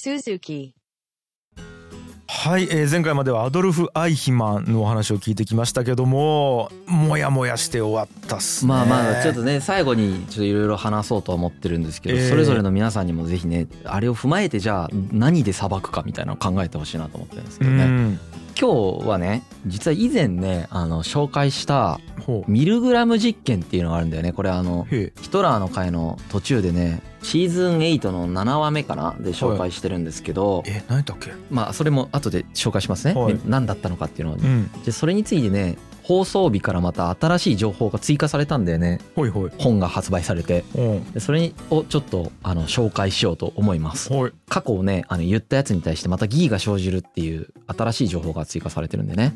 [0.00, 0.72] Suzuki.
[2.26, 8.70] はい、えー前回まではアドルフ・アイヒマンのお話を聞いてきましたけどももやもやして終わったっすね。
[8.70, 18.20] まあまあちょっとね最後にちょっといろいろ話そうとは思ってるんですけど、ええそれぞれの皆さんにもぜひねあれを踏まえてじゃあ何で裁くかみたいなのを考えてほしいなと思ってるんですけうどね、ん。
[18.58, 22.50] 今日はね実は以前ねあの紹介したほう。
[22.50, 24.32] ミルグラム実験っていうのがあるんだよね。
[24.32, 31.32] これあのヒトラーの回の途中でねシーズン8の7話目かなで紹介してるんですけど、え何だっけ？
[31.50, 33.38] まあそれも後で紹介しますね、はい。
[33.46, 34.70] 何だったのかっていうのをうん。
[34.84, 39.00] でそれについてね放送日からまた新しい情報が追加されたんだよね。
[39.14, 39.50] ほいほい。
[39.58, 40.64] 本が発売されて。
[40.74, 41.12] うん。
[41.12, 44.08] でそれをちょっとあの紹介しようと思います。
[44.08, 44.32] ほい。
[44.48, 49.34] 過去をねあの言ったやつに対してまた疑義が生じるっていう新しい情報が追加されてるんでね。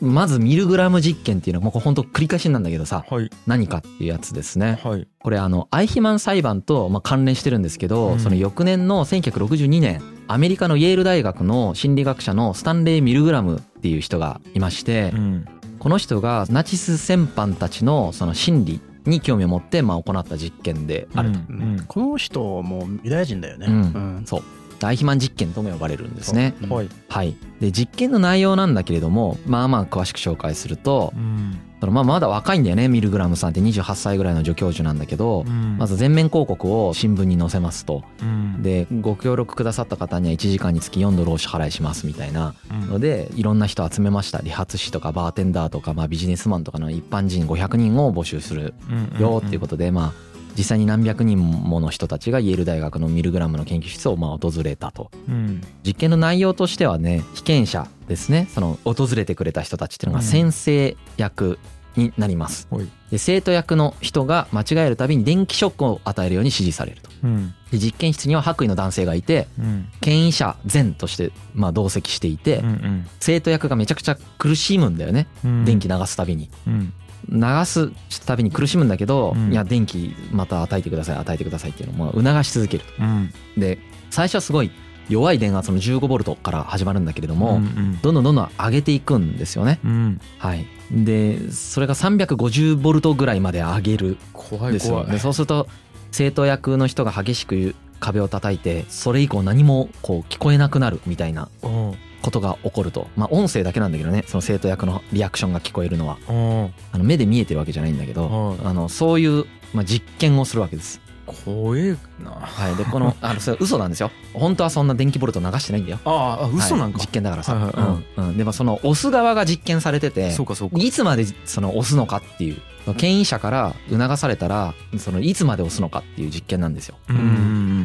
[0.00, 3.30] まずミルグラム実験っていうのはもうこれ本当繰り返しなんだけどさはい。
[3.46, 4.78] 何かっていうやつですね。
[4.84, 5.08] はい。
[5.18, 8.18] これあのアイヒマン裁判とまあ関連してるんですけど、うん。
[8.18, 15.46] その翌年の1962年アメリカのイェール大学の心理学者のスタンレー・ミルグラムっていう人がいまして、うん。
[15.78, 21.38] この人がナチス戦犯たちのその心理に興味を持ってまあ行った実験であると。
[21.48, 21.84] うん。
[21.86, 23.66] この人もユダヤ人だよね。
[23.68, 24.22] うん。
[24.26, 24.42] そう。
[24.82, 26.56] アイヒマン実験とも呼ばれるんですね。
[26.60, 26.66] う。
[26.66, 26.88] んはい。
[27.08, 33.60] はい、で実験の内容なんだけれどもまあまあ詳しく紹介するとうんそのまあまだ若いんだよねミルグラムさんって。
[33.60, 35.76] 28歳ぐらいの助教授なんだけど、うん。
[35.78, 38.02] まず全面広告を新聞に載せますと。
[38.22, 38.62] うん。
[38.62, 42.88] でご協力くださった方には1時間につき4ドルお支払いしますみたいなうん。
[42.88, 44.40] のでいろんな人集めました。
[44.40, 49.20] 理髪師とかバーテンダーとかまあビジネスマンとかの一般人500人を募集するうん。
[49.20, 55.10] よっていうことでまあ実際に何百人もの人たちがイェール大学のミルグラムの研究室をまあ訪れたと。
[55.28, 55.60] うん。
[55.84, 58.48] 実験の内容としてはね被験者ですね。
[58.50, 61.58] その訪れてくれた人たちっていうのが先生役
[61.96, 62.68] になります。
[62.70, 62.88] はい。
[63.10, 67.10] で生徒役の人が間違えるたびに電気ショックを与えるように指示されると。
[67.22, 67.54] うん。
[67.70, 69.88] で実験室には白衣の男性がいてうん。
[70.00, 73.06] 権威者前としてまあ同席していてうん。
[73.20, 75.26] 生徒役がめちゃくちゃ苦しむんだよね。
[75.44, 75.64] うん。
[75.64, 76.50] 電気流すたびに。
[76.66, 76.92] うん
[77.28, 77.90] 流す
[78.24, 79.52] たびに苦しむんだけど、うん。
[79.52, 82.84] いや電気また与えてください与えてくださいっていうのをまあ促し続ける。
[82.98, 83.32] うん。
[83.54, 83.78] とで
[84.10, 84.70] 最初はすごい
[85.08, 89.78] 弱い電圧の15ボルトから始まるんだけれども、うんどんどんどんどん上げていくんですよね。
[89.84, 90.20] うん。
[90.38, 90.66] はい。
[90.90, 95.04] でそれが350ボルトぐらいまで上げる怖いんですよ。
[95.04, 95.68] 怖そうすると
[96.12, 101.94] 生徒役の人が激しく壁を叩いてそれ以降何もこう聞こえなくなるみたいなうん。
[102.22, 103.06] ことが起こると。
[103.16, 104.24] まあ音声だけなんだけどね。
[104.26, 106.18] その生徒役のリアクションが聞こえるのは。
[106.28, 106.74] うん。
[106.92, 111.00] あの目で見えてるわけじゃないんだけど、はいあのそういう、まあ、実験をするわけです。
[111.26, 112.30] 怖えな。
[112.30, 114.10] はい、でこのあのそれ嘘なんですよ。
[114.32, 115.98] 本当はそんな電気ボルト流してないんだよ。
[116.04, 116.98] ああ嘘なんか。
[116.98, 118.28] はい実験だからさ、はいはいうん。
[118.28, 120.76] うん、でもその押す側が実験されててそうかそうか。
[120.78, 122.60] いつまでその押すのかっていう。
[122.94, 126.96] 権威者から促されたらそのいつまで押すのかっていう実験なんですよ。
[127.08, 127.22] うんうん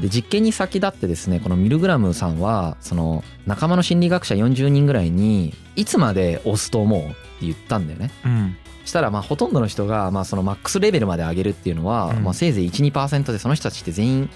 [0.02, 8.12] で実験に先立ってですねこのミルグラムさんはその仲間の心理学者40人ぐらいにいつまで押すと思うって言ったんだよね。
[8.26, 14.30] うんしたらまあほとんどの人がまあそのマックスレベルまで上げるっていうのはうんまあせいぜい12%でその人たちって全員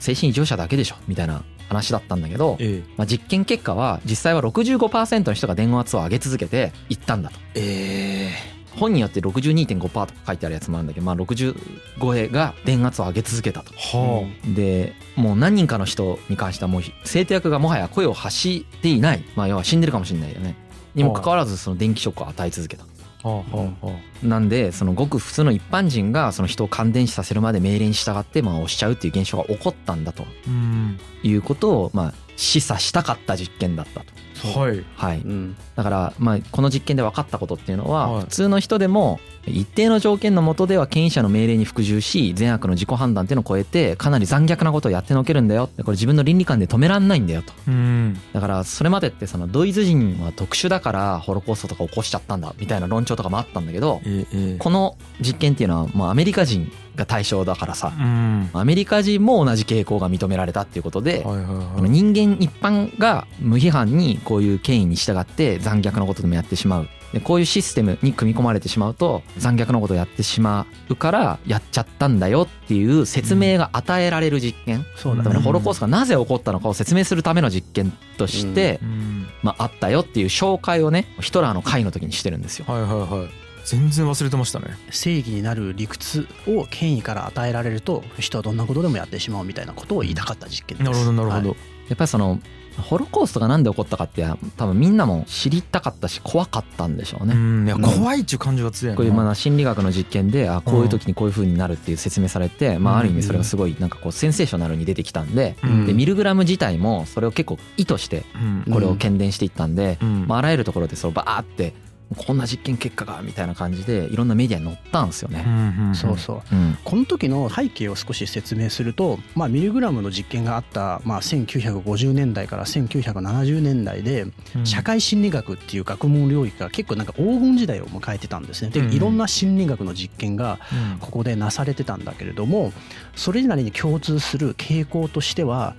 [0.00, 7.38] 精神異常者だけでしょみたいな話だったんだけどえまあ実験結果は実際は65%の人が電圧を上げ続けていったんだと。
[7.54, 8.30] え
[8.76, 11.56] 本によって62.5%とか書いてあるやつもあるんだけどまあ60
[12.00, 13.72] 超えが電圧を上げ続けたと。
[13.74, 19.24] はでもう何人かの人に関してはもう生徒役がもはや声を発していない。
[19.36, 20.56] まあ要は死んでるかもしれないよね。
[20.94, 22.84] にもかかわらずその電気ショックを与え続けた。
[23.24, 23.86] あはあはあ。
[23.86, 30.24] はなんでそのごく普通の一般人がその人を感電死させるまで命令に従ってまあ押しちゃうっていう現象が起こったんだと。
[30.46, 30.98] うん。
[31.22, 34.22] いうことをまあ示唆したかった実験だったと。
[34.58, 34.84] はい。
[34.96, 35.56] はい、うん。
[35.76, 38.24] だからまあこの実験で分かったことっていうのははい。
[38.24, 47.52] 普通の人でも一定の条件の下では権威者の命令に服従し善悪の自己判断っていうのを超えてかなり残虐なことをやってのけるんだよでこれ自分の倫理観で止めらんないんだよと。
[47.66, 48.20] うん。
[48.32, 54.11] だからそれまでってそのドイツ人は特殊だからホロコーストとか起こしちゃったんだみたいな論調とかもあったんだけどえええ
[54.58, 57.92] この実験っていうのはもうアメリカ人が対象だからさ。
[57.96, 58.50] うん。
[58.52, 61.44] アメリカ人も同じ傾向が認められたっていうことではいはい
[61.80, 61.90] はい。
[61.90, 66.88] 人間一般が無批判にこういう権威に従って残虐なことでもやってしまう。
[67.12, 74.86] でこういうシステムに組み込まれてしまうと残虐なことをやってしまうからやっちゃったんだよっていう説明が与えられる実験。
[74.96, 75.24] そうだね。
[75.24, 79.26] だからホロコーストがなぜ起こったのかを説明するための実験として、うん。
[79.42, 82.64] まあ、あったよっていう紹介をねヒトラーの会の時にしてるんですよ。
[82.68, 84.76] はいはいはい全然忘れてましたね。
[84.90, 90.90] 正義になる理屈を権威から与えられると人はどんなことでもやってしまうみたいなことを言いたかった実験です。
[90.90, 91.58] なるほどなるほど、はい。
[91.88, 92.40] やっぱりその
[92.80, 94.26] ホロコーストがなんで起こったかって
[94.56, 97.34] 多分みんなも知りたかったし怖かったんでしょうね。
[97.34, 98.96] うんいや怖いっちゅう感情が強いな。
[98.96, 105.86] こういうまだ心理学の実験であこういう時にこういう風になるっていう説明されて、まあ、ある意味それがすごいなんかこうセンセーショナルに出てきたんでうん。
[105.86, 108.72] でミルグラム自体もそれを結構意図してうん。
[108.72, 110.26] これを懸念していったんで、うん。
[110.26, 111.74] まあ、あらゆるところでそのバーって
[112.16, 115.94] こんな実験結果がみたいな感じでいろんなメディアに載ったんですようね。
[115.94, 116.54] そうそう。
[116.54, 116.78] うん。
[116.84, 124.66] この時の背景を少し説明すると、まあ、ミルグラムの実験があった、まあ、1950年代から1970年代でうん。
[124.66, 128.70] 社会心理学っていう学問領域が結構なんか黄金時代を迎えてたんですね。
[128.70, 128.92] でうん。
[128.92, 130.98] いろんな心理学の実験がうん。
[130.98, 132.72] ここでなされてたんだけれども
[133.16, 135.74] それなりに共通する傾向としては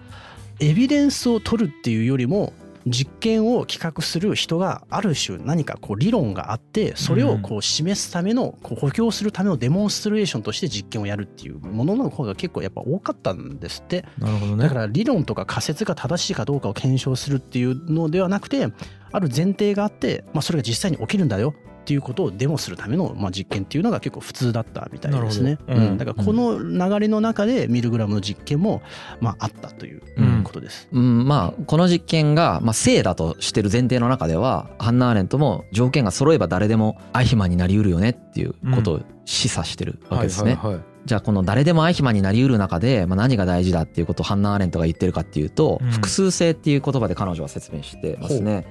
[0.59, 2.53] エビデンスを取るっていうよりも
[2.85, 14.05] 実験を企画する人がある種何かこう理論があってそれをこう示すためのこう補強するためのデモンストレーションとして実験をやるっていうものの方が結構やっぱ多かったんですって。
[14.17, 14.63] なるほどね。
[14.63, 18.67] だから理論とか仮説が正しいかどうかを検証するっていうのではなくて
[19.11, 21.53] ある前提があって、まあ、それが実際に起きるんだよ
[21.83, 25.57] っていうことをデモするためのまあ実験っていうのが結構普通だったみたいですね。
[25.67, 28.81] うんうんだからこの流れの中でミルグラムの実験も
[29.19, 30.87] まああったといううんことです。
[30.93, 40.55] うん、まあこの実験が、まあ、正だとしてる前提の中ではハンナ・アーレントも条件が揃えば誰でもアイヒマンになりうるよねっていうことを示唆してるわけですね。
[40.55, 48.65] はいはいはいじゃあこの誰でもアイヒマンになりうる中で、まあ、何が大事だっていうことをハンナ・アーレントが言ってるかっていうと、うん複数性っていう言葉で彼女は説明してますね。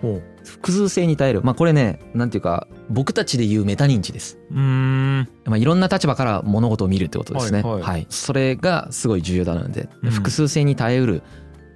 [0.45, 1.43] 複数性に耐える。
[1.43, 4.39] まあこれね、なんていうか僕たちで言うメタ認知です。
[4.51, 7.63] うーんまあ、いろんな立場から物事を見るってことですね。
[7.63, 11.23] はいはいそれがすごい重要だなので、うん複数性に耐えうる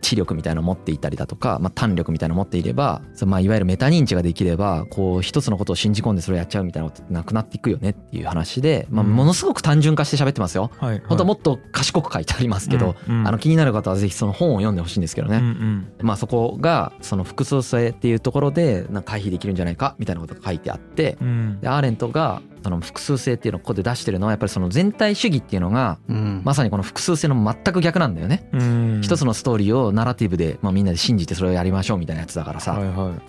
[0.00, 9.14] 知力みたいなのを持っていたりだとか、まあ、胆力みたいなのを持っていれば、そのまあいわゆるメタ認知ができれば、こう一つのことを信じ込んでそれをやっちゃうみたいなことってなくなっていくよねっていう話で、まあ、うん。
[9.14, 10.70] ものすごく単純化して喋ってますよ。
[10.78, 11.02] はいはい。
[11.06, 13.28] 本当はもっと賢く書いてありますけど、うんうん。
[13.28, 15.38] あの気になる方はぜひその本を読んでほしいんですけどね。
[15.38, 15.88] うんうん。
[16.02, 21.60] まあそこがその複数性っていうところでなんか回避できるんじゃないかみたいなことが書いてあって、うん。
[21.60, 26.42] でアーレントがその複数性っていうのをここで出してるのはやっぱりその全体主義っていうのがうん。
[26.44, 28.48] まさにこの複数性の全く逆なんだよね。
[28.52, 29.00] うん。
[29.04, 33.20] 一つのストーリーをナラティブで、まあ、みんなで信じてそれをやりましょうみたいなやつだからさ、はいはい。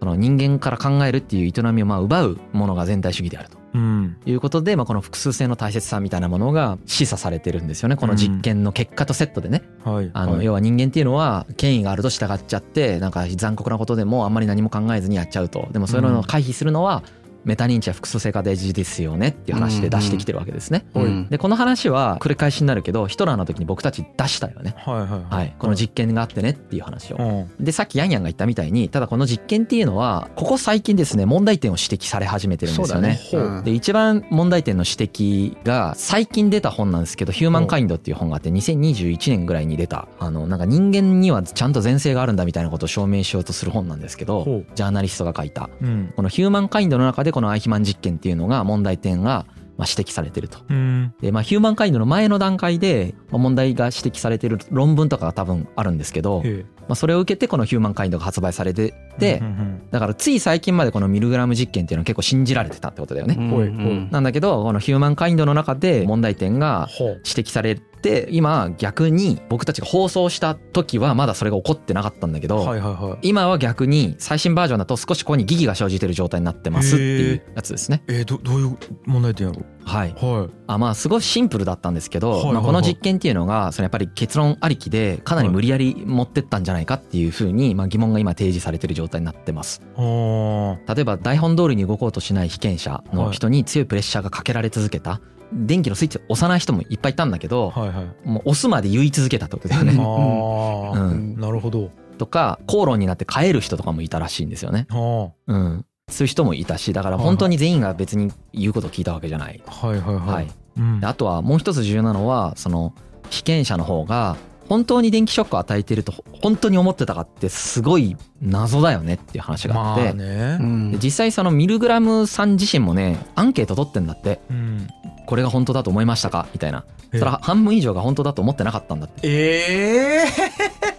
[0.00, 3.58] その人間から考えるっていう営みをまあ奪うものが全体主義であると。
[3.74, 4.16] うん。
[4.24, 7.96] いうことで、まあ、この複数性の大切さみたいなものが示唆されてるんですよね。
[7.96, 9.62] この実験の結果とセットでね。
[9.84, 10.10] はい。
[10.14, 10.46] あのはい。
[10.46, 15.68] 要は人間っていうのは権威があると従っちゃってなんか残酷なことでもあんまり何も考えずにやっちゃうと。
[15.72, 17.02] でもそういうのを回避するのは
[17.46, 20.84] メタ認知や複数性が大事ですよねっていう話で出してきてるわけですね。
[20.94, 21.28] うん。
[21.28, 24.74] でこの話は繰り返しになるけどヒトラーの時に僕たち出したよね。
[24.78, 27.16] はいはいはい、この実験があってねっていう話を。
[27.16, 27.22] う
[27.62, 27.64] ん。
[27.64, 33.14] でさっきヤンヤンが言ったみたいにただこの実験っていうのはここ最近ですね問題点を指摘され始めてるんですよね。
[33.30, 33.62] そうだね。
[33.62, 45.70] で一番問題点の指摘が最近出た本なんですけど「ヒューマンカインド」っていう本があって2021年ぐらいに出たあのなんか人間にはちゃんと前世があるんだみたいなことを証明しようとする本なんですけどジャーナリストが書いた。
[45.80, 46.12] うん。
[46.16, 49.44] このヒューマンカインドの中でこのアイヒマン実験っていうのが問題点が
[49.76, 50.60] まあ指摘されてると。
[50.70, 51.14] うん。
[51.20, 56.42] でまあヒューマンカインドの前の段階でまあ問題が指摘されてる論文とかが多分あるんですけど、
[56.88, 63.36] まあ、それを受けてこのヒューマンカインドが発売されててうんうんだからつい最近までこのミルグラム実験っていうのは結構信じられてたってことだよね。
[63.38, 73.28] うんうんなんだけどこのヒューマンカインドの中で問題点が指摘されて今逆に僕たちが放送した時はまだそれが起こってなかったんだけど、はいはいはい。
[73.28, 78.02] 今は逆に最新バージョンだと少しここに疑義が生じてる状態になってますっていうやつですね。
[78.08, 80.54] えーどどういう問題点やろはい、はい。
[80.66, 82.54] あまあすごいシンプルだったんですけど、はいはいはい。
[82.54, 89.80] まあ、この実験っていうのがそのやっぱり結論ありきでかなり無理やり持ってったんじゃないかっていうふうにまあ疑問が今提示されてる状態になってます。
[89.96, 95.20] 例えば台本通りに動こうとしない被験者の人に強いプレッシャーがかけられ続けた
[95.52, 98.28] 電気のスイッチを押さない人もいっぱいいたんだけどはいはい。
[98.28, 99.96] もう押すまで言い続けたってことだよね。
[99.98, 101.40] ああうん。
[101.40, 101.90] なるほど。
[102.18, 104.86] とか口論になって帰る人とかもいたらしいんですよね。
[104.90, 105.30] あ。
[105.46, 109.62] うん、そういう人もいたしだから本当に全員が別に言うことを聞いたわけじゃない。
[109.66, 110.26] あはいはいはい。
[110.26, 110.48] はい、
[110.78, 111.00] うん。
[111.00, 112.94] であとはもう一つ重要なのはその
[113.30, 114.36] 被験者の方が
[114.68, 120.98] 本当に電気ショックを与えていると本当に思ってたかってすごい謎だよねっていう話があって、まあね。
[121.02, 124.40] 実際そのミルグラムさん自身もねアンケート取ってんだって。
[124.50, 124.86] うん。
[125.26, 126.84] これが本当だと思いましたかみたいな。
[127.12, 129.20] えそれは半分以上が本当だと思ってなかったんだって。
[129.24, 130.24] え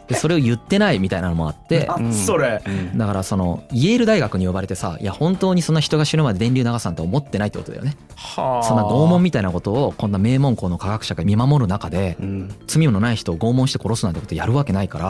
[0.07, 2.61] でそれを言ってないみたいなのもあってそれ。
[2.65, 2.97] うん。
[2.97, 7.97] だからそのイェール大学に呼ばれてさいや本当にそんな人が死ぬまで電流流すなんて思ってないってことだよね。
[8.15, 8.63] はあ。
[8.63, 12.55] そんな拷問みたいなことをこんな名門校の科学者が見守る中でうん。
[12.67, 15.05] 罪のない人を拷問して殺すなんてことやるわけないから、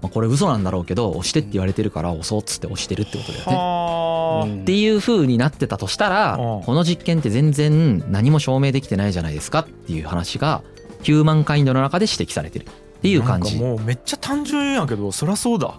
[0.00, 4.62] まあ、これ嘘なんだろうけど押してって言われてるから押そうっつって押してるってことだよね。
[4.62, 6.62] っていう風になってたとしたらうん。
[6.62, 10.62] この実験って全然何も証明できてないじゃないですかっていう話が
[11.02, 12.66] ヒューマンカインドの中で指摘されてる
[13.00, 13.56] っていう感じ。
[13.56, 15.74] もうめっちゃ単純やけどそりゃそうだ。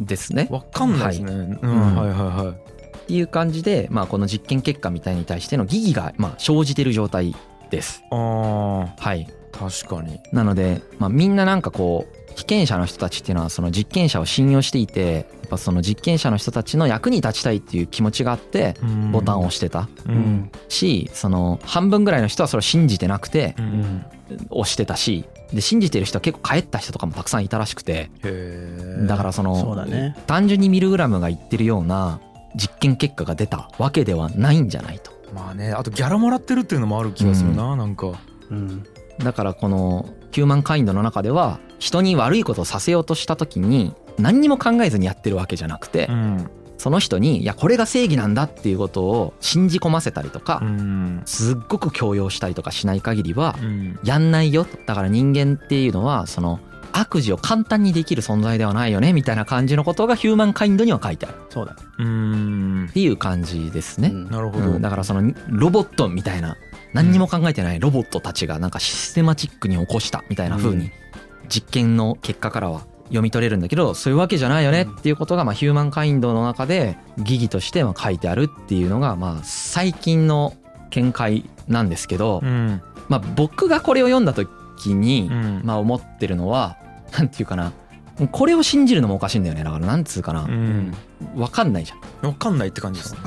[0.00, 0.48] ですね。
[0.50, 1.96] わかんないですね、うん。
[1.96, 2.96] はいはいはい。
[2.98, 7.36] っていう感じで、まあ、この実験結果みたいに対しての疑義がまあ生じてる状態
[7.70, 8.02] です。
[8.10, 10.20] あはい、ー確かに。
[10.32, 18.74] なので、まあ、みんななんかこう被験者の人たちっていうのはその実験者を信用していてやっぱその実験者の人たちの役に立ちたいっていう気持ちがあって
[19.10, 19.88] ボタンを押してた。
[20.06, 20.14] ううん。
[20.14, 23.68] んしその半分ぐらいの人はそれを信じてなくてううん。
[23.68, 24.06] ん
[24.50, 30.16] 押してたしで信じてる人は結構帰った人とかもたくさんいたらしくてへえだからそのそうだね。
[30.26, 32.20] 単純にミルグラムが言ってるような
[32.56, 35.12] 実験結果が出たわけではないんじゃないと。
[35.32, 38.12] まあねあとギャラもらってるっていうのもある気がするな、なんか。
[38.50, 38.84] うん
[39.18, 46.50] だからこのヒューマンカインドの中では人に悪いことをさせようとした時に何にも考えずにやってるわけじゃなくてん。
[46.78, 51.22] その人にいやこれが正義なんだっていうことを信じ込ませたりとかうん。
[51.24, 53.98] すっごく強要したりとかしない限りはうん。
[54.04, 54.64] やんないよ。
[54.64, 56.60] とだから人間っていうのはその
[56.92, 61.34] 悪事を簡単にできる存在ではないよねみたいな感じのことがヒューマンカインドには書いてある。
[61.50, 61.74] そうだ。
[61.74, 62.86] ねうん。
[62.88, 64.08] っていう感じですね。
[64.08, 64.30] うん。
[64.30, 66.56] なるほど、うん、だからそのロボットみたいな
[66.94, 70.90] 何にも考えてないロボットたちがなんかシステマチックに起こしたみたいな風に
[71.48, 80.54] 実験の結果からは読み取れるんだけどそういうわけじゃないよねっていうことがまあヒューマンカインドの中で疑義としてまあ書いてあるっていうのがまあ最近の
[80.90, 82.82] 見解なんですけどうん。
[83.08, 85.60] まあ僕がこれを読んだ時にうん。
[85.64, 86.76] まあ思ってるのは
[87.16, 87.72] なんていうかな。
[88.32, 89.62] これを信じるのもおかしいんだよね。
[89.62, 90.94] だからなんつうかうなん。
[91.34, 92.28] わかんないじゃん。
[92.28, 93.14] わかんないって感じです。
[93.14, 93.20] ね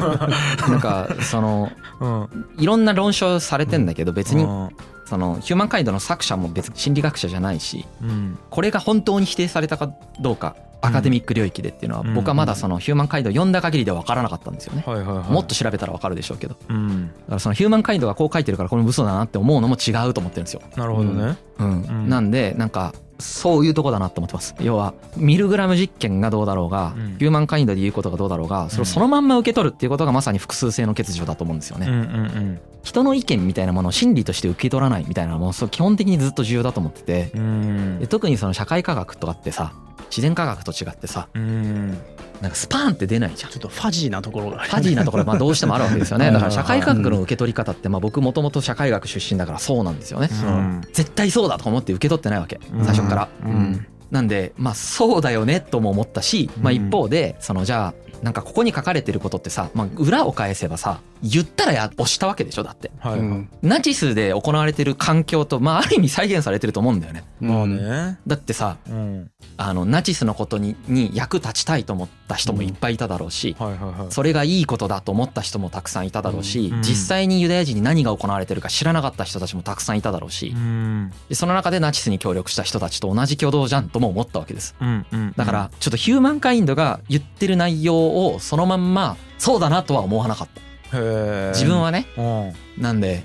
[0.68, 2.46] なんかそのうん。
[2.58, 4.68] いろんな論証されてんだけど別にうん
[5.12, 8.38] そのヒューマンカインドの作者も別に心理学者じゃないしうん。
[8.48, 9.92] これが本当に否定されたか
[10.22, 12.14] どうかアカデミック領域でっていうのはうん。
[12.14, 14.82] 僕はまだそのヒューマンカインドを読んだ限りでは分からなかったんですよね。
[14.86, 16.54] もっと調べたら分かるでしょうけど。
[16.54, 17.10] だうん。
[17.28, 20.62] からそのヒューマンカインドがこう書いてるからこれも嘘だなって思うのも違うと思ってるんですよ。
[20.76, 21.36] なるほどね。
[21.58, 21.82] うん。
[21.82, 22.08] うん。
[22.08, 24.54] なんでなんかそういうとこだなと思ってます。
[24.60, 27.16] 要はミルグラム実験がどうだろうが、うん。
[27.18, 31.86] ヒューマンカインドで言うことがどうだろうがそれをそのまんま受け取るっていうことがまさに複数性の欠如だと思うんですよね。
[31.86, 37.30] うんうん人の意見みたいなものを真理として受け取らないみたいなのもそう基本的にずっと重要だと思ってて。
[37.34, 38.06] うん。
[38.08, 39.72] 特にその社会科学とかってさ
[40.10, 41.96] 自然科学と違ってさうん
[42.42, 43.50] なんかスパーンって出ないじゃん。
[43.50, 46.26] ちょっとファジーなところがファジーなところはまあどうしてもあるわけですよね。
[46.26, 46.34] うん。
[46.34, 50.28] だから社会科学の受け取り方ってまあ僕もともと社会学出身だからそうなんですよね。
[50.30, 50.80] うん。
[50.92, 52.60] 絶対そうだと思って受け取ってないわけ。
[52.74, 52.84] うん。
[52.84, 53.28] 最初から。
[53.44, 53.86] うん。
[54.10, 62.90] なんでまあそうだよねとも思ったしまあ一方でそのじゃあなんかここに書かれてることってさまあ裏を返せばさ言ったらや押したわけでしょだって。
[62.98, 63.22] はい
[63.62, 67.24] ナチスで行われてる環境とまあある意味再現されてると思うんだよね。
[67.40, 68.18] まあね。
[68.26, 69.30] だってさうん。
[69.56, 74.12] あのナチスのことにに役立ちたいと思った人もいっぱいいただろうし、はいはいはい。
[74.12, 76.82] それがいいことだと思った人もたくさんいただろうし、うん。
[76.82, 81.12] 実際にユダヤ人に何が行われてるか知らなかった人たちもたくさんいただろうし、うん。
[81.28, 84.74] でその中でナチスに協力した人たちと同じ挙動じゃんとも思ったわけです。
[84.80, 85.32] うんうん。
[85.36, 92.82] だからちょっとヒューマンカインドが言ってる内容をそのまんまそうだなとは思わなかった自分はねうん。
[92.82, 93.24] なんで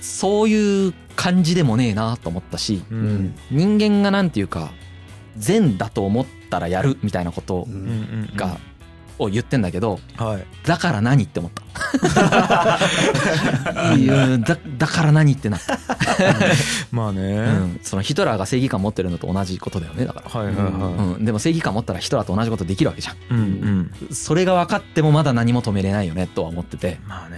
[0.00, 3.14] そういう感じでもねえなと思ったしううん。
[3.26, 4.70] ん人間がなんていうか
[5.36, 7.66] 善だと思ったらやるみたいなこと
[8.36, 8.58] が
[9.18, 10.46] を言ってんだけどはい。
[10.66, 11.62] だから何って思った。
[14.38, 15.78] だだから何ってなった、
[16.92, 17.36] まあね。
[17.36, 23.14] うん、そのヒトラーが正義感持ってるのと同じことだよねだから、はいはいはうん、でも正義感持ったらヒトラーと同じことできるわけじゃん。
[23.14, 24.14] いうんうん。
[24.14, 26.98] それが分かってもまだ何も止めれないよねとは思ってて。
[27.06, 27.36] まあね。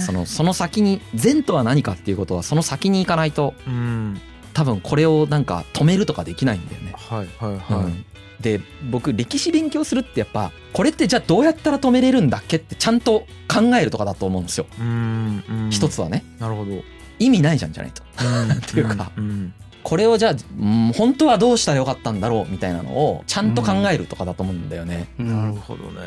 [0.00, 4.20] そのその先に善とは何かっていうことはその先に行かないとうん。
[4.54, 6.94] 多分これをなんか止めるとかできないんだよね。
[6.96, 7.84] はいはいはい。
[7.84, 8.04] うん。
[8.40, 14.66] で僕歴史勉強するってやっぱこれってじゃあどうやったら止めれるんだっけってちゃんと考えるとかだと思うんですよ。
[14.80, 15.70] うんうん。
[15.70, 16.24] 一つはね。
[16.38, 16.72] なるほど
[17.18, 18.02] 意味ないじゃんじゃないと。
[18.02, 19.52] っていうかうん。
[19.82, 25.08] これをじゃあうん本当はどうしたらよかったんだろうみたいなのをちゃんと考えるとかだと思うんだよね。
[25.18, 26.00] うなんるほどね。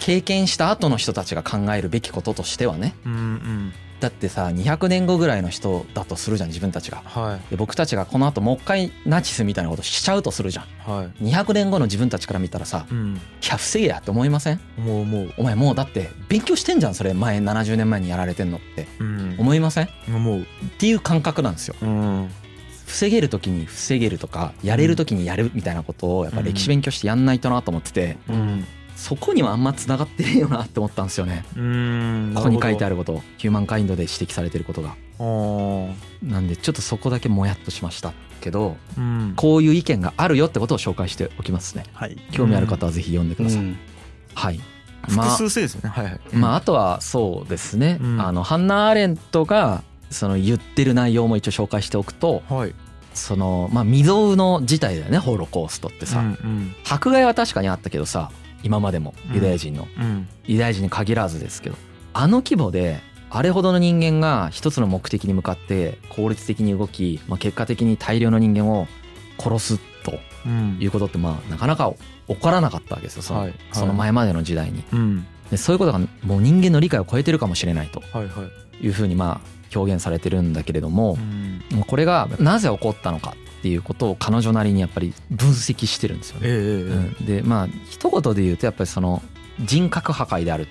[0.00, 2.94] 経験した後の人たちが考えるべきこととしてはね。
[3.04, 7.02] うんうんだってさ200年後ぐらいの人だとするじゃん自分たちが。
[7.04, 7.50] はい。
[7.50, 10.90] で僕たちがこの後もう一回ナチスみたいなことしちゃうとするじゃん。
[10.90, 11.24] はい。
[11.24, 13.16] 200年後の自分たちから見たらさうん。
[13.16, 14.60] いや防げやって思いません？
[14.78, 15.34] 思う思う。
[15.38, 18.86] お前もうだって勉強してんじゃんそれ前70年前にやられてんのって。
[19.00, 19.36] うん。
[19.38, 19.86] 思いません？
[19.86, 20.46] っ思う。
[20.78, 21.74] ていう感覚なんですよ。
[21.82, 22.30] うん。
[22.86, 28.16] 防げる時に防げるとかやれる時にやるみたいなことをやっぱ歴史勉強してやんないとなと思ってて。
[28.28, 28.64] うん
[28.98, 31.44] そこにはあんま繋がってねえよなって思ったんですよね。
[31.56, 32.32] うん。
[32.34, 34.96] ここに書いてあるることヒューマンカインドで指摘されてることが。
[35.18, 35.88] ほ
[36.20, 39.34] なんでちょっとそこだけもやっとしましたけどどうん。
[39.36, 41.84] こういう意見があるよってことを紹介しておきますね。
[41.92, 42.16] はい。
[42.32, 43.78] 興味ある方はぜひ読んでください、うん。
[44.34, 44.60] はい。
[45.14, 45.90] まあ複数性ですよね。
[45.90, 46.20] はいはい。
[46.32, 48.20] まああとはそうですね、うん。
[48.20, 52.74] あのハンナ・アーレントがその言ってる内容も一応紹介しておくとはい。
[53.14, 56.74] そのまあ未曾有の事態だよねホロコーストってさ、うん。
[56.88, 58.30] 迫害は確かにあったけどさ
[58.62, 60.28] 今までもユダヤ人の、うん。
[60.46, 61.76] ユダヤ人に限らずですけど
[62.12, 63.00] あの規模で
[63.30, 68.86] あれほどの人間が一つの目的に向かって効率的に動き、まあ、結果的に大量の人間を
[69.38, 70.78] 殺すとうん。
[70.80, 71.92] いうことってまあなかなか
[72.26, 73.22] 起こらなかったわけですよ。
[73.22, 73.54] その,、はい。
[73.72, 74.82] その前までの時代に。
[74.92, 75.26] うん。
[75.50, 78.02] でそういうことがもう人間の理解を超えてるかもしれないと。
[78.12, 78.48] はいは
[78.80, 78.84] い。
[78.84, 81.18] いうふうにまあ表現されてるんだけれども
[81.72, 81.82] う、ん。
[81.86, 86.48] これがなぜ起こったのかっていうことを彼女なりにやっぱり分析してるんですよね。
[86.48, 89.22] ええええうん、でまあ一言で言うとやっぱりその
[89.60, 90.66] 人格破壊であるっ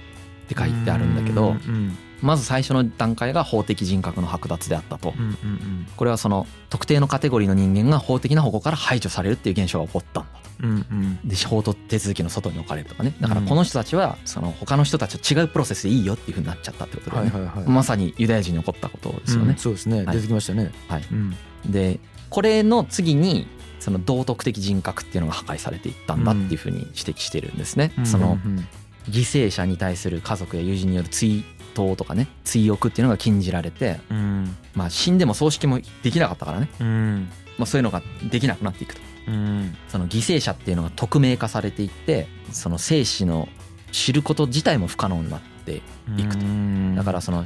[0.48, 5.14] て書いてあるんだけどうんまず最初の段階が法的人格の剥奪であったと。
[5.18, 10.50] うんうんこれはその特定のカテゴリーの人間が法的な保護から排除されるっていう現象が起こったんだと。
[10.64, 11.20] うんうん。
[11.28, 13.14] で司法と手続きの外に置かれるとかね。
[13.20, 17.32] だからこの人たちはその他の人たちと違うプロセスでいいよっていうふうになっちゃったってことだよね。
[17.32, 19.52] はいはいはいまさにユダヤ人に起こったことですよね。
[19.52, 19.58] うん。
[19.58, 20.04] そうですね。
[20.04, 20.72] はい出てきましたね。
[20.88, 21.04] はい。
[21.12, 21.36] うん。
[21.68, 23.48] でこれの次に
[23.80, 27.92] その道徳的人格っていうのが破壊されていったんだっていうふうに指摘してるんですね。
[28.04, 28.68] そのうん
[29.10, 31.44] 犠牲者に対する家族や友人による追
[31.74, 34.56] 悼とかね追憶っていうのが禁じられて、うん。
[34.74, 37.30] まあ、死んでも葬式もできなかったからね、うん。
[37.58, 39.02] まあ、そういうのができなくなっていくと。
[39.28, 39.76] うん。
[39.88, 43.48] その犠牲者っていうのが匿名化されていってその生死の
[43.92, 45.82] 知ること自体も不可能になって
[46.18, 46.46] いくと。
[46.46, 46.96] うん。
[46.96, 47.46] だからその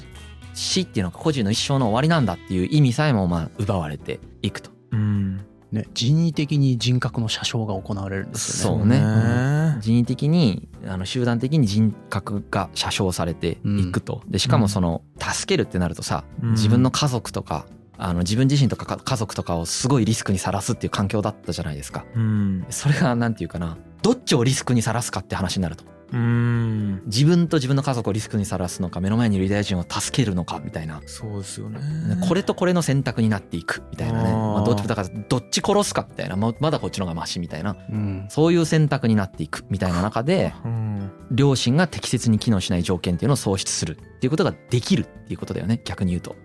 [0.54, 4.72] 死っていうのが個人の一生の終わりなんだっていう意味さえもまあ奪われていくと。
[4.92, 5.46] うん。
[5.72, 8.78] ね、人為的に人格の詐称が行われるんですよね。
[8.78, 9.00] そうね。
[9.00, 14.22] ね人為的にあの集団的に人格が詐称されていくと。
[14.28, 16.52] でしかもその助けるってなるとさうん。
[16.52, 17.66] 自分の家族とか
[17.98, 22.04] あの自分自身とかか家族とかをすごいリスクにさらすっていう環境だったじゃないですか。
[22.16, 22.66] うん。
[22.70, 25.86] それがなんていうかなどっちをリスクにさらすかって話になると。
[25.86, 31.02] うん自分と自分の家族をリスクにさらすのか目の前にいるユダヤ人を助けるのかみたいな。
[31.06, 31.80] そうですよね。
[32.28, 34.32] これとこれの選択になっていくみたいなね。
[34.32, 36.36] まあどっちだからどっち殺すかみたいな。
[36.36, 37.78] ままだこっちの方がマシみたいな。
[37.90, 38.26] うん。
[38.30, 41.12] そういう選択になっていくみたいな中でうん。
[41.32, 45.82] 両親が適切に機能しない条件っていうのを創出するっていうことができるっていうことだよね。
[45.86, 46.36] 逆に言うと。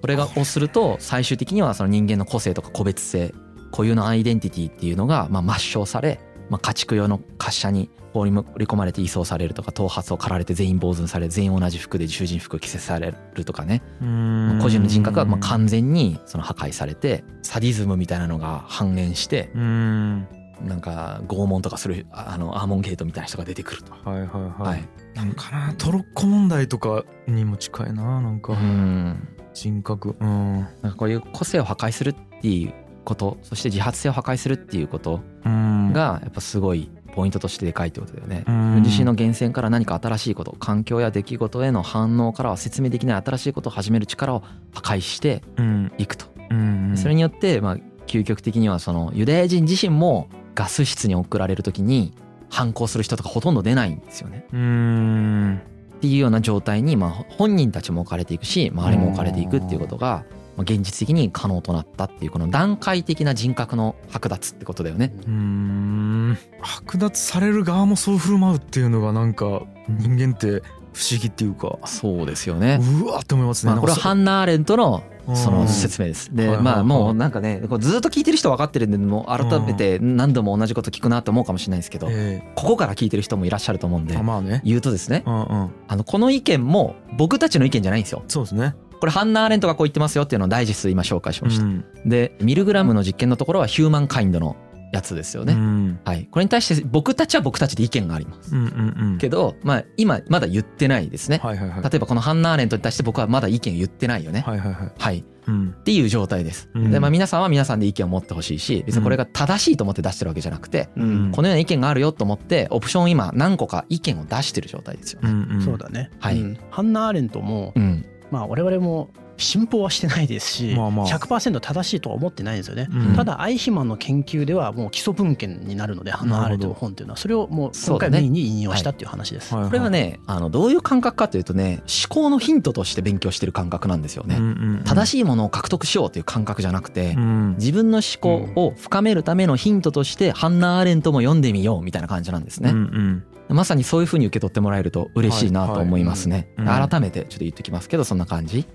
[0.00, 3.34] これがをすると最終的にはその人間の個性とか個別性
[3.72, 13.82] 固有のアイデンティティっていうのがまあ抹消され、まあ、家畜用の滑車に放り込まれて移送されるとか頭髪を刈られて全員坊主にされ全員同じ服で囚人服を着せされるとかね。
[14.00, 14.58] うん。
[14.62, 20.28] 個人の人格がまあ完全にその破壊されてサディズムみたいなのが半減してうん。
[20.62, 23.92] なんか拷問とかするああのアーモンゲートみたいな人が出てくると。
[23.92, 28.52] はいはいははいい、なんかなトロッコ問題とかにも近いななんか。
[28.52, 29.28] うん。
[29.52, 30.16] 人格。
[30.20, 30.60] うん。
[30.60, 32.74] なんかこういう個性を破壊するっていう
[33.04, 38.44] ことそして自発性を破壊するっていうことうんがやっぱすごいポイントとしてでかいってことだよね。
[38.48, 46.26] うん自身の源泉から何か新しいこと環境や出来事への反応からは説明できない新しいことを始める力を破壊してうんいくと。
[46.50, 52.12] うんそれによってまあ究極的にはそのユダヤ人自身もガス室に送られる時に
[52.50, 54.46] 反抗する人とかほとんど出ないんですよね。
[54.52, 55.60] うん
[55.96, 60.24] っていうような状態にまあ本人たちも置かれていくし周りも置かれていくっていうことがまあ
[60.62, 65.12] 現実的に可能となったっていうこの段階的な人格の剥奪ってことだよね。
[65.26, 66.38] うん。
[66.62, 70.62] 剥奪される側もそう振る舞うっていうのがなんか人間って
[70.92, 71.78] 不思議っていうか。
[71.86, 72.78] そうですよね。
[73.02, 73.72] うわって思いますね。
[73.72, 75.02] まあこれはハンナ・アーレントの
[75.34, 76.34] その説明です。
[76.34, 84.60] でまあもうなんかねこうずっと聞いてる人分かってるんでもう改めて何度も同じこと聞くなと思うかもしれないですけどえここから聞いてる人もいらっしゃると思うんでえあまあね。
[84.64, 85.70] 言うとですねうんうん。
[85.88, 88.22] あのこの意見も僕たちの意見じゃないんですよ。
[88.28, 91.64] そうですねこれハンナ・アーレントがこう言ってますよっていうのをダイジェストで今紹介しました。
[91.64, 94.56] うんでミルグラムの実験のところはヒューマンカインドの
[94.94, 95.54] やつですようね。
[95.54, 98.54] んはい、これに対して僕たちは僕たちで意見があります。
[98.54, 101.40] うんうんうんけど、まあ、今まだ言ってないですね。
[101.42, 104.44] はいはいはい例えばこのハンナ・アーレントに対して僕はまだ意見言ってないよね。
[104.46, 105.24] はいはいはいはい。
[105.46, 106.70] うんっていう状態です。
[106.74, 115.30] うんで、まあ皆さんは皆さんで意見を持ってほしいし、別にこれが正しいと思って出してるわけじゃなくて、うんこのような意見があるよと思って、オプションを今何個か意見を出してる状態ですよね。
[115.30, 116.10] うんうんそうだね。
[116.20, 118.06] はいうんハンナ・アーレントも、うん。
[118.34, 122.88] まあ我々も信奉はしてないですし、まあまあ100%正しいとは思ってないんですよね。
[122.90, 129.54] うんただアイヒマンの研究ではもう基礎文献になるのでハンナ・アーレントの本っていうのはそれをもう今回メインに引用したっていう話です。
[129.54, 134.38] はいはいこれはね、あの、どういう感覚かというとね、思考のヒントとして勉強してる感覚なんですよね。
[134.84, 142.70] 正ししいものを獲得しようという感覚じゃなくて、うん自分の思考を深めるためのヒントとして、ハンナ・アーレントも読んでみようみたいな感じなんですね。
[142.70, 146.34] うんうんまさにそういうふうに受け取ってもらえると嬉しいなと思いますね。
[146.34, 148.66] はいはいうん改めてちょっと言っておきますけど、そんな感じ。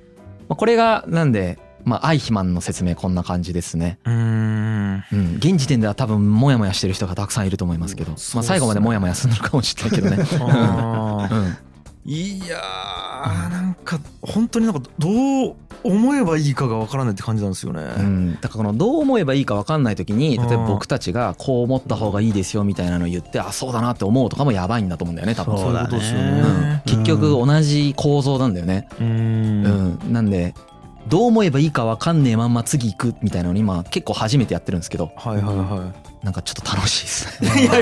[0.47, 3.99] まあこれが、なんで、まあ、アイヒマンの説明こんな感じですね。
[4.05, 5.36] うんうん。
[5.38, 10.17] 現時点では多分、もやもやしてる人がたくさんいると思いますけど、まあ、最後までもやもやするのかもしれないけどね。
[12.05, 12.12] うん。
[12.12, 15.10] いやーなんか本当になんかど
[15.49, 17.82] う思えばいいかがわからないって感じなんですよね。
[17.82, 25.58] うん、だからこのどう思えばいいか分かんない時に例えばうん僕たちがこう思った方がいいですよみたいなのを言ってあそうだなって思うとかもやばいんだと思うんだよね多分。
[25.58, 25.89] そうだね。
[25.89, 26.62] そうん。
[26.62, 26.84] ね。
[26.86, 29.63] 結局同じ構造なんだよね、ううん。
[29.63, 30.13] ん。
[30.13, 30.54] なんで
[31.08, 35.12] どう思えばいいか分かんねえまんま次行くみたいなのに今結構初めてやってるんですけど。
[35.15, 35.91] はいはいは
[36.23, 37.69] なんかちょっと楽しいですね。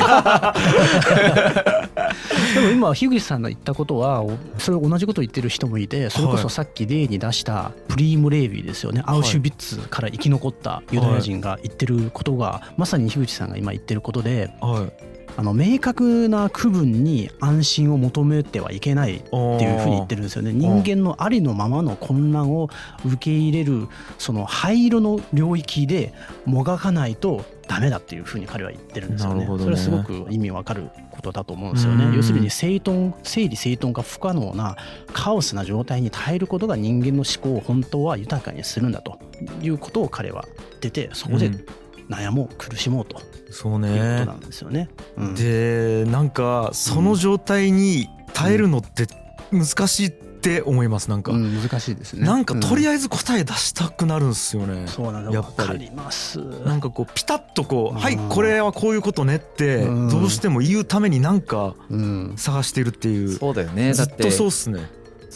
[2.54, 14.66] でも今樋口さんが言ったことはおそれ同じこと言ってる人もいてそれこそさっき例に出したプリーム・レービーですよねアウシュビッツから生き残ったユダヤ人が言ってることがまさに樋口さんが今言ってることでい。
[14.66, 15.18] はい。
[15.38, 22.70] あの明確な区分に安心を求めてはいけないっていうふうに言ってるんですよね人間のありのままの混乱を
[23.06, 26.12] 受け入れるその灰色の領域で
[26.46, 29.46] もがかないとダメだっていうふうに彼は言ってるんですよね。
[29.46, 29.58] ね。
[29.58, 32.12] それはすごく意味わかることだと思うんですようん。
[32.12, 34.76] ね要するに整頓整理整頓が不可能な
[35.14, 39.20] カオスな状態に耐えることが人間の思考を本当は豊かにするんだと
[39.62, 41.66] いうことを彼は言っててそこでうん。
[42.10, 44.26] 悩もう苦しもうとそうね。
[44.26, 44.32] な。
[44.32, 44.90] んですよね。
[45.18, 45.36] うん。
[45.36, 49.08] でなんかその状態に耐えるのって
[49.52, 52.26] 難しいって思いますなんか、うん難しいですね。
[52.26, 55.30] なんかとりああえず答え出したくなるんですよね、そうなんだ。
[55.30, 56.40] わやっぱりかります。
[56.40, 62.34] なんかこうピタッとこう「うんはいこれはこういうことね」ってうんどうしても言うためになんかうん。
[62.38, 63.94] 探してるっていうそうだよね。
[63.94, 64.90] だっずってとそうっすね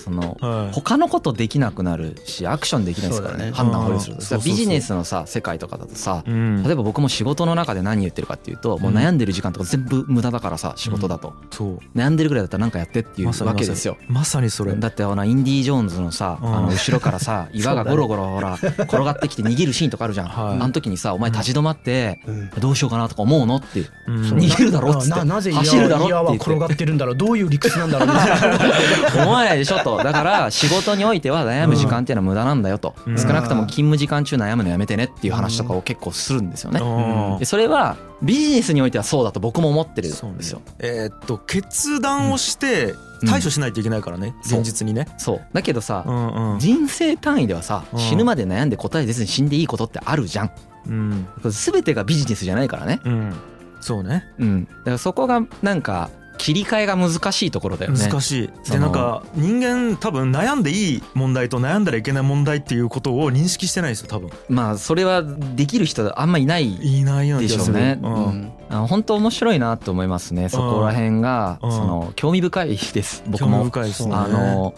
[0.03, 0.73] そのはい。
[0.73, 3.41] 他のことできなくなるしアクションできないですからね。
[3.41, 3.51] ね。
[3.51, 4.25] 判断をするとうん。
[4.25, 6.63] そうそうそうビジネスのさ世界とかだとさうん。
[6.63, 11.33] 例えば僕も仕事の中で何言ってるかっていうともう悩んでる時間とか全部無駄だからさ仕事だと。
[11.51, 11.79] そう。
[11.95, 13.97] 悩んでるぐらいだったら何かやってっていうわけですよ。
[14.07, 14.75] まさにそれ。
[14.75, 16.55] だってあのインディ・ージョーンズのさ、うん。
[16.55, 20.59] あの後ろからさ 岩がゴロゴロほら 転がってきて逃げるシーンとかあるじゃん、はい。
[20.59, 22.49] あの時にさお前立ち止まってうん。
[22.59, 24.21] どうしようかなとか思うのってうん。
[24.33, 25.19] 逃げるだろっつって。
[25.19, 26.45] ななぜ走るだろって岩は言って。
[26.45, 27.15] 転がってるんだろう。
[27.15, 28.07] どういう理屈なんだろう。
[28.07, 32.95] みたいな思わないでしょとだから仕事においては悩む時間っていうのは無駄なんだよと。
[33.06, 33.17] うん。
[33.17, 36.80] 少なくとも勤務時間中悩むのやめてねっていう話とかを結構するんですよね。
[36.82, 37.39] うん。
[37.39, 40.62] でそれはビジネスにおいてはそうだと僕も思ってるそうんねですよ。
[40.80, 42.93] えーっと決断をして
[43.27, 44.36] 対処しないといけないからね。
[44.41, 45.08] そう前日にね。
[45.17, 45.41] そう。
[45.54, 46.60] だけどさうんうん。
[46.60, 47.99] 人生単位ではさうん。
[47.99, 50.51] 死ぬまで悩んで答え出ずに死んでいいことってあるじゃん。
[50.88, 51.27] うん。
[51.45, 52.99] 全てがビジネスじゃないからね。
[53.06, 53.34] うん。
[53.80, 54.25] そうね。
[54.39, 54.65] うん。
[54.65, 56.10] だからそこがなんか
[56.41, 57.99] 切り替えが難しいところだよね。
[57.99, 58.71] 難しい。
[58.71, 64.32] でなんか人間多分悩んでいい問題と悩んだらいけない問題っていうことを認識してないですよ多分。
[64.49, 67.75] まあそれはできる人あんまいないいないような気がする。
[67.75, 67.99] でしょうね。
[68.01, 68.13] うん。
[68.13, 68.51] うん。
[68.69, 71.71] あ本当面白いなと思いますねそこら辺がうん。
[71.71, 73.23] その興味深いです。
[73.27, 74.15] 僕興味も深いですね。
[74.15, 74.73] あの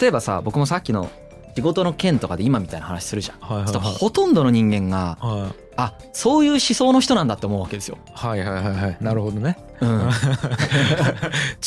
[0.00, 1.10] 例えばさ僕もさっきの
[1.56, 3.38] 仕事の件とかで今みたいな話するじゃん。
[3.38, 3.94] はいはいはい。
[3.94, 5.64] ほとんどの人間がはい。
[5.76, 8.96] あそういう思想の人なんだって思うわけですよ、はいはいはいはい。
[9.00, 9.56] なるほどね。
[9.80, 10.08] うん、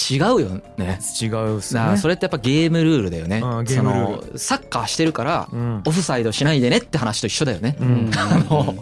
[0.09, 0.99] 違うよね。
[1.21, 1.97] 違うっすね。
[1.97, 3.41] それってやっぱゲームルールだよね。
[3.41, 5.81] そームルーのサッカーしてるからうん。
[5.85, 8.11] オフサイドしないでねって話と一緒だよね、うん。
[8.15, 8.75] あの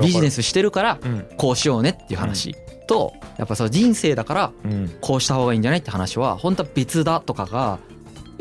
[0.00, 1.26] ビジネススしてるからうん。
[1.36, 2.56] こうしようねっていう話。
[2.88, 4.92] とやっぱその人生だからうん。
[5.00, 7.78] こうした方がいいんじゃないって話は本当は別だとかが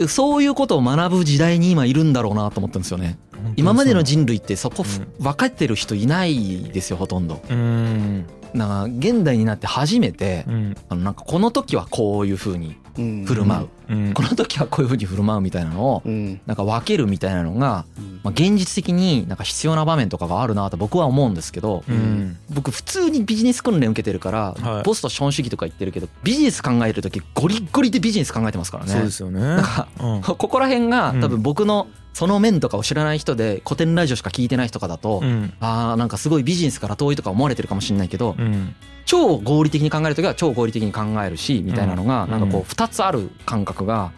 [0.08, 3.18] そういうことを学ぶ時代に今いるんだろうなと思ったんですよね。
[3.56, 5.24] 今までの人類ってそこうん。
[5.24, 7.42] 分かってる人いないですよほとんど。
[7.50, 8.26] うん。
[8.54, 10.76] なんか現代になって初めてうん。
[10.90, 13.94] あのなんかこの時はこういう風にうん振る舞う。
[13.94, 14.14] うん。
[14.14, 16.40] この時はこういう風に振る舞うみたいなのをうん。
[16.46, 17.86] なんか分けるみたいなのが
[18.24, 22.38] まあ現実的になんか必要な場面とかがあるなと僕は思うんですけどうん。
[22.50, 24.84] 僕普通にビジネス訓練受けてるからはい。
[24.84, 28.92] ポスト資本主義とか言ってるけどビジネス考える時ゴリッゴリでビジネス考えてますからね。
[28.92, 29.40] そうですよね。
[29.42, 30.22] なんかうん。
[30.22, 31.22] ここら辺がうん。
[31.22, 35.54] 多分僕のその面とかを知らない人で古典ラジオしか聞いてない人とかだと、うん。
[35.62, 38.76] あーなんかすごいビジネスから遠いとか思われてるかもしれないけど、うん。
[39.06, 42.32] 超合理的に考える時は超合理的に考えるしみたいなのがうん。
[42.32, 44.12] なんかこう2つある感覚が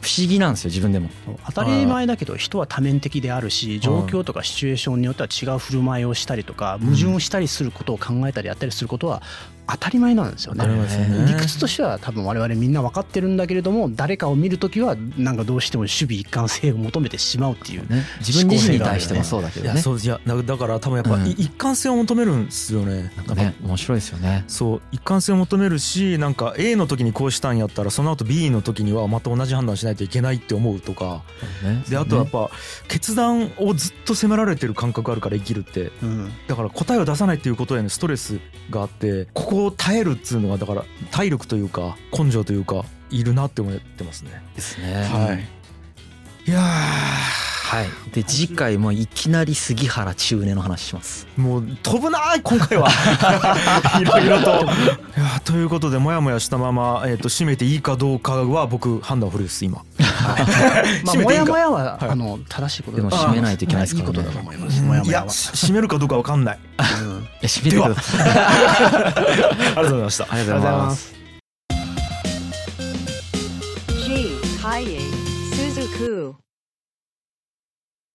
[0.00, 1.10] 不思議なんですよ自分でも。
[1.46, 9.22] 当たり前だけど人は多面的であるし状況とかシチュエーションによっては違う振る舞いをしたりとか矛盾をしたりすることを考えたりやったりすることは
[9.68, 10.66] 当たり前なんですよね。
[10.66, 11.26] ね。
[11.26, 19.82] 理屈としては多分我々みんな分かってるんだけれども誰かを見るときはなんかどうしても守備一貫性を求めてしまうっていうね、自分自身に対してもそうだけいやどね。
[19.82, 21.26] そういやだだから多分やっぱうん。
[21.26, 23.12] い一貫性を求めるんですよね。
[23.16, 23.54] なんかね。
[23.62, 24.44] 面白いですよね。
[24.48, 24.82] そう。
[24.92, 31.22] 一貫性を求めるしなんか A の時にこうしたんやったらその後 B の時にはまた同じ判断しないといけないって思うとか。
[31.88, 32.50] であとはやっぱ
[32.88, 35.92] 決断をずっと迫られてる感覚あるから生きるって。
[36.02, 36.32] うん。
[36.46, 38.38] だから答えを出さないっていうことへのストレス
[38.70, 44.42] があってこここを耐えるっつうのはだから体力というか根性というかいるなって思ってますね。
[44.54, 44.94] ですね。
[44.94, 46.50] はい。
[46.50, 51.26] いやはい、で次回もいきなり杉原千畝の話します。
[51.36, 52.88] もう飛ぶな今回は。
[54.00, 54.64] いろいろと。
[54.64, 54.66] い
[55.18, 59.82] やということでもやもやしたまま、えーと、締めていいかどうかは僕判断古いです今、
[61.04, 66.58] まあ、もやもやは、あの正しいことでも締めないといけないですから、ね、いいことだと思います、や締めるかどうかわかんない、
[67.02, 67.15] うん。
[67.42, 70.26] や締めてくださいありがとうございました。
[70.30, 71.14] ありがとうございます。